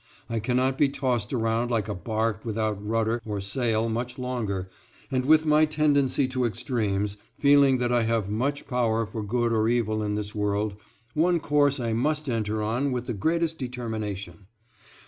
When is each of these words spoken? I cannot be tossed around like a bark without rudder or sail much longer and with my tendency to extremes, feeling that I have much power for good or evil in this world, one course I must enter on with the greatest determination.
I 0.31 0.39
cannot 0.39 0.79
be 0.79 0.89
tossed 0.89 1.31
around 1.31 1.69
like 1.69 1.87
a 1.87 1.93
bark 1.93 2.43
without 2.43 2.83
rudder 2.83 3.21
or 3.23 3.39
sail 3.39 3.87
much 3.87 4.17
longer 4.17 4.67
and 5.11 5.23
with 5.25 5.45
my 5.45 5.65
tendency 5.65 6.27
to 6.29 6.43
extremes, 6.43 7.17
feeling 7.37 7.77
that 7.77 7.91
I 7.91 8.01
have 8.01 8.27
much 8.27 8.65
power 8.67 9.05
for 9.05 9.21
good 9.21 9.53
or 9.53 9.69
evil 9.69 10.01
in 10.01 10.15
this 10.15 10.33
world, 10.33 10.73
one 11.13 11.39
course 11.39 11.79
I 11.79 11.93
must 11.93 12.27
enter 12.27 12.63
on 12.63 12.91
with 12.91 13.05
the 13.05 13.13
greatest 13.13 13.59
determination. 13.59 14.47